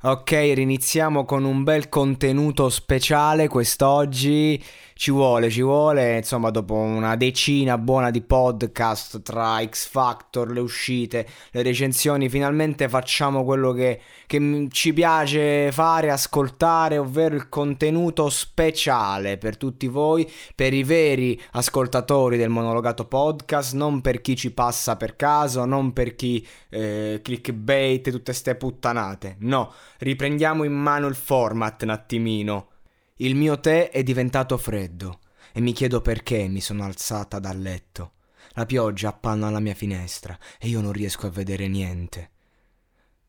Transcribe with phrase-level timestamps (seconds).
[0.00, 4.62] Ok, riniziamo con un bel contenuto speciale quest'oggi
[4.98, 10.58] ci vuole, ci vuole, insomma, dopo una decina buona di podcast tra X Factor, le
[10.58, 18.28] uscite, le recensioni, finalmente facciamo quello che, che ci piace fare, ascoltare, ovvero il contenuto
[18.28, 24.50] speciale per tutti voi, per i veri ascoltatori del monologato podcast, non per chi ci
[24.50, 29.36] passa per caso, non per chi eh, clickbait, tutte ste puttanate.
[29.42, 32.70] No, riprendiamo in mano il format un attimino.
[33.16, 35.20] Il mio tè è diventato freddo
[35.52, 38.12] e mi chiedo perché mi sono alzata dal letto.
[38.52, 42.30] La pioggia appanna alla mia finestra e io non riesco a vedere niente.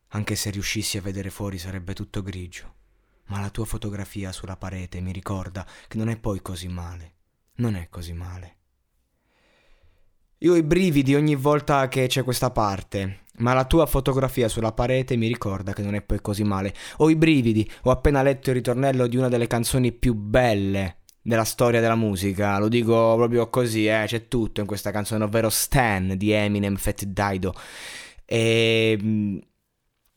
[0.10, 2.76] Anche se riuscissi a vedere fuori sarebbe tutto grigio.
[3.26, 7.14] Ma la tua fotografia sulla parete mi ricorda che non è poi così male.
[7.56, 8.56] Non è così male.
[10.40, 14.72] Io ho i brividi ogni volta che c'è questa parte, ma la tua fotografia sulla
[14.72, 16.74] parete mi ricorda che non è poi così male.
[16.98, 21.44] Ho i brividi, ho appena letto il ritornello di una delle canzoni più belle della
[21.44, 26.16] storia della musica, lo dico proprio così, eh, c'è tutto in questa canzone, ovvero Stan
[26.18, 27.54] di Eminem Fat Dido.
[28.26, 29.38] E mm,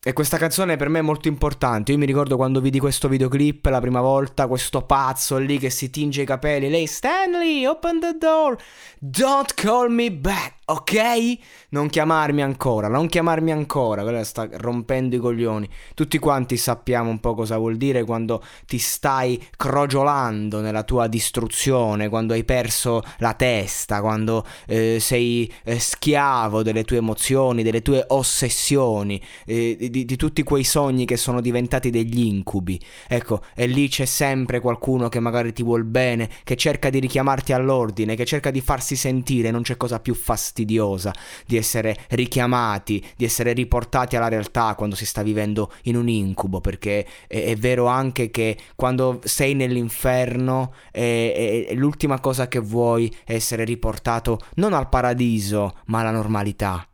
[0.04, 1.92] e questa canzone per me è molto importante.
[1.92, 5.90] Io mi ricordo quando vidi questo videoclip la prima volta, questo pazzo lì che si
[5.90, 6.68] tinge i capelli.
[6.68, 8.56] Lei, Stanley, open the door.
[8.98, 11.38] Don't call me back, ok?
[11.68, 14.02] Non chiamarmi ancora, non chiamarmi ancora.
[14.02, 15.68] Quella sta rompendo i coglioni.
[15.94, 22.08] Tutti quanti sappiamo un po' cosa vuol dire quando ti stai crogiolando nella tua distruzione,
[22.08, 28.04] quando hai perso la testa, quando eh, sei eh, schiavo delle tue emozioni, delle tue
[28.08, 29.22] ossessioni.
[29.46, 32.80] Eh, di, di, tutti quei sogni che sono diventati degli incubi.
[33.06, 37.52] Ecco, e lì c'è sempre qualcuno che magari ti vuol bene, che cerca di richiamarti
[37.52, 39.50] all'ordine, che cerca di farsi sentire.
[39.50, 41.12] Non c'è cosa più fastidiosa
[41.46, 46.60] di essere richiamati, di essere riportati alla realtà quando si sta vivendo in un incubo,
[46.60, 53.14] perché è, è vero anche che quando sei nell'inferno è, è, l'ultima cosa che vuoi
[53.24, 56.86] è essere riportato non al paradiso, ma alla normalità.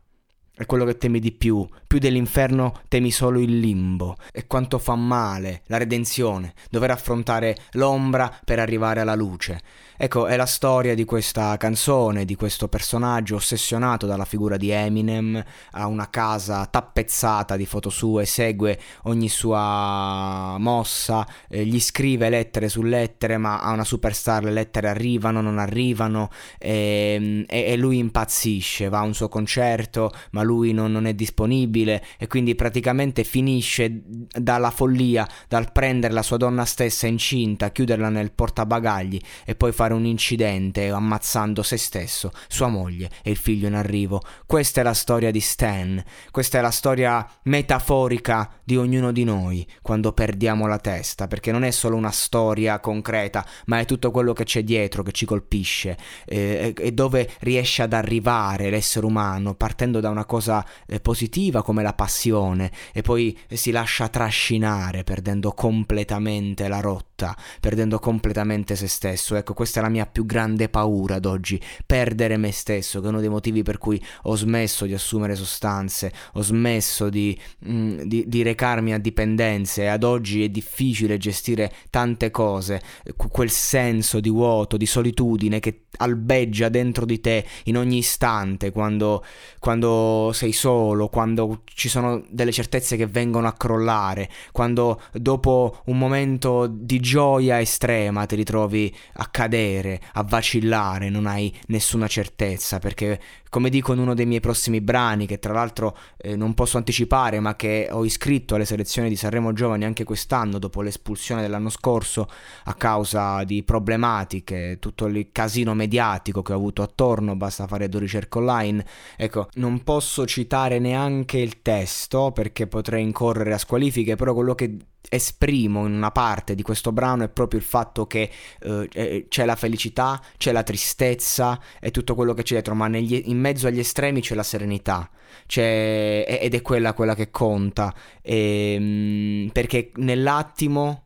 [0.59, 1.65] È quello che temi di più.
[1.89, 4.15] Più dell'inferno temi solo il limbo.
[4.31, 9.59] E quanto fa male la redenzione, dover affrontare l'ombra per arrivare alla luce.
[10.01, 15.43] Ecco, è la storia di questa canzone, di questo personaggio ossessionato dalla figura di Eminem,
[15.71, 22.69] ha una casa tappezzata di foto sue, segue ogni sua mossa, eh, gli scrive lettere
[22.69, 26.29] su lettere, ma a una superstar le lettere arrivano, non arrivano,
[26.59, 31.13] e, e, e lui impazzisce, va a un suo concerto, ma lui non, non è
[31.13, 38.09] disponibile e quindi praticamente finisce dalla follia, dal prendere la sua donna stessa incinta, chiuderla
[38.09, 43.67] nel portabagagli e poi fare un incidente ammazzando se stesso, sua moglie e il figlio
[43.67, 44.21] in arrivo.
[44.45, 49.65] Questa è la storia di Stan, questa è la storia metaforica di ognuno di noi
[49.81, 54.33] quando perdiamo la testa, perché non è solo una storia concreta, ma è tutto quello
[54.33, 59.99] che c'è dietro che ci colpisce eh, e dove riesce ad arrivare l'essere umano partendo
[59.99, 66.67] da una cosa eh, positiva come la passione e poi si lascia trascinare perdendo completamente
[66.67, 69.35] la rotta, perdendo completamente se stesso.
[69.35, 73.09] Ecco, questa è la mia più grande paura ad oggi, perdere me stesso, che è
[73.09, 77.99] uno dei motivi per cui ho smesso di assumere sostanze, ho smesso di, mh, mm,
[78.01, 82.81] di, di recarmi a dipendenze e ad oggi è difficile gestire tante cose,
[83.15, 89.23] quel senso di vuoto, di solitudine che albeggia dentro di te in ogni istante quando,
[89.59, 95.97] quando sei solo, quando ci sono delle certezze che vengono a crollare, quando dopo un
[95.97, 103.19] momento di gioia estrema ti ritrovi a cadere, a vacillare, non hai nessuna certezza, perché
[103.49, 107.39] come dico in uno dei miei prossimi brani, che tra l'altro eh, non posso anticipare,
[107.39, 112.27] ma che ho iscritto alle selezioni di Sanremo Giovani anche quest'anno, dopo l'espulsione dell'anno scorso,
[112.65, 118.01] a causa di problematiche, tutto il casino mediatico che ho avuto attorno, basta fare due
[118.01, 118.85] ricerche online.
[119.17, 124.77] Ecco, non posso citare neanche il testo perché potrei incorrere a squalifiche, però quello che
[125.07, 128.29] esprimo in una parte di questo brano è proprio il fatto che
[128.59, 133.23] eh, c'è la felicità, c'è la tristezza e tutto quello che c'è dietro, ma negli,
[133.25, 135.09] in mezzo agli estremi c'è la serenità,
[135.45, 141.05] c'è, ed è quella, quella che conta, e, ehm, perché nell'attimo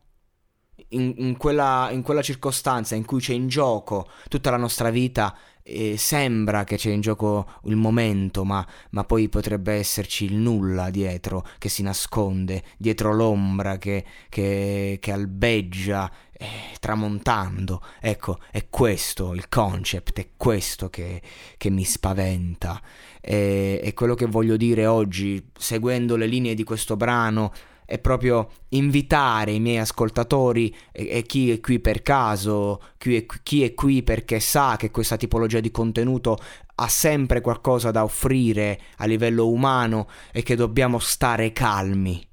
[0.88, 5.36] in, in, quella, in, quella, circostanza in cui c'è in gioco tutta la nostra vita,
[5.66, 10.90] eh, sembra che c'è in gioco il momento, ma, ma, poi potrebbe esserci il nulla
[10.90, 16.46] dietro che si nasconde, dietro l'ombra che, che, che albeggia eh,
[16.78, 17.82] tramontando.
[18.00, 21.22] Ecco, è questo il concept, è questo che,
[21.56, 22.80] che mi spaventa.
[23.20, 27.52] E, è quello che voglio dire oggi, seguendo le linee di questo brano
[27.84, 33.26] è proprio invitare i miei ascoltatori e, e chi è qui per caso, chi è,
[33.42, 36.38] chi è qui perché sa che questa tipologia di contenuto
[36.76, 42.26] ha sempre qualcosa da offrire a livello umano e che dobbiamo stare calmi.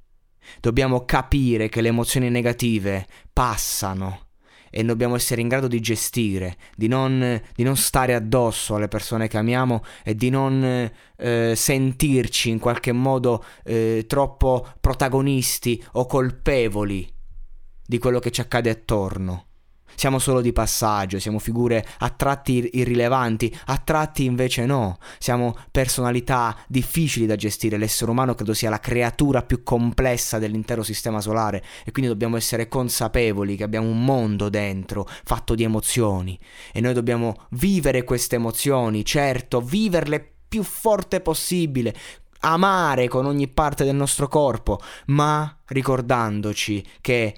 [0.60, 4.31] Dobbiamo capire che le emozioni negative passano
[4.72, 9.28] e dobbiamo essere in grado di gestire, di non, di non stare addosso alle persone
[9.28, 17.08] che amiamo e di non eh, sentirci in qualche modo eh, troppo protagonisti o colpevoli
[17.86, 19.46] di quello che ci accade attorno.
[19.96, 24.98] Siamo solo di passaggio, siamo figure a tratti irrilevanti, a tratti invece no.
[25.20, 27.78] Siamo personalità difficili da gestire.
[27.78, 32.68] L'essere umano credo sia la creatura più complessa dell'intero sistema solare e quindi dobbiamo essere
[32.68, 36.38] consapevoli che abbiamo un mondo dentro fatto di emozioni
[36.72, 41.96] e noi dobbiamo vivere queste emozioni, certo, viverle più forte possibile,
[42.42, 47.36] amare con ogni parte del nostro corpo, ma ricordandoci che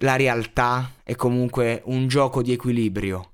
[0.00, 3.32] la realtà è comunque un gioco di equilibrio.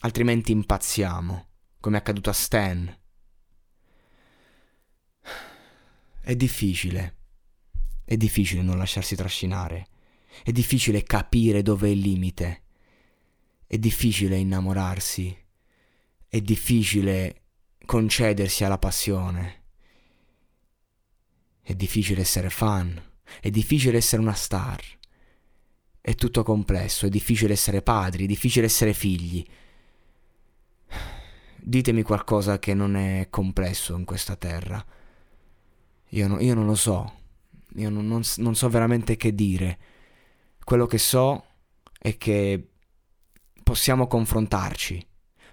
[0.00, 1.48] Altrimenti impazziamo,
[1.78, 2.98] come è accaduto a Stan.
[6.20, 7.16] È difficile.
[8.04, 9.86] È difficile non lasciarsi trascinare.
[10.42, 12.62] È difficile capire dove è il limite.
[13.66, 15.36] È difficile innamorarsi.
[16.26, 17.42] È difficile
[17.86, 19.62] concedersi alla passione.
[21.62, 23.00] È difficile essere fan.
[23.40, 24.82] È difficile essere una star.
[26.06, 29.42] È tutto complesso, è difficile essere padri, è difficile essere figli.
[31.56, 34.84] Ditemi qualcosa che non è complesso in questa terra.
[36.10, 37.10] Io, no, io non lo so,
[37.76, 39.78] io non, non, non so veramente che dire.
[40.62, 41.46] Quello che so
[41.98, 42.68] è che
[43.62, 45.06] possiamo confrontarci,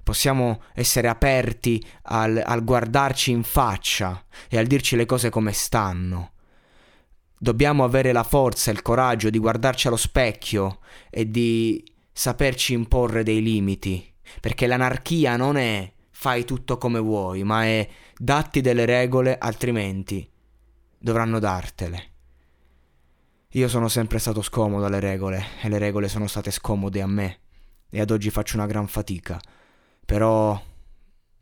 [0.03, 6.33] possiamo essere aperti al, al, guardarci in faccia e al dirci le cose come stanno.
[7.43, 10.77] Dobbiamo avere la forza e il coraggio di guardarci allo specchio
[11.09, 17.63] e di saperci imporre dei limiti, perché l'anarchia non è fai tutto come vuoi, ma
[17.63, 20.29] è datti delle regole, altrimenti
[20.99, 22.09] dovranno dartele.
[23.53, 27.39] Io sono sempre stato scomodo alle regole e le regole sono state scomode a me
[27.89, 29.41] e ad oggi faccio una gran fatica,
[30.05, 30.61] però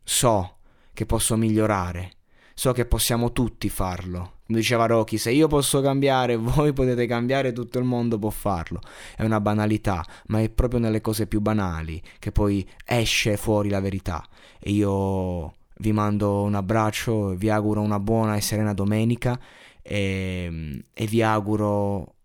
[0.02, 0.56] so
[0.94, 2.12] che posso migliorare,
[2.60, 7.78] so che possiamo tutti farlo diceva Rocky, se io posso cambiare, voi potete cambiare, tutto
[7.78, 8.82] il mondo può farlo.
[9.16, 13.80] È una banalità, ma è proprio nelle cose più banali che poi esce fuori la
[13.80, 14.22] verità.
[14.58, 19.40] E io vi mando un abbraccio, vi auguro una buona e serena domenica
[19.80, 22.16] e, e vi auguro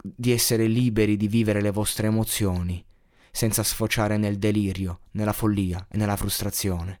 [0.00, 2.84] di essere liberi di vivere le vostre emozioni
[3.32, 7.00] senza sfociare nel delirio, nella follia e nella frustrazione.